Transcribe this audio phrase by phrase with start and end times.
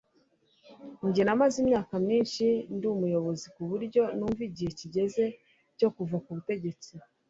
[1.07, 5.23] njye namaze imyaka myinshi ndi umuyobozi kuburyo numva igihe kigeze
[5.77, 6.91] cyo kuva ku butegetsi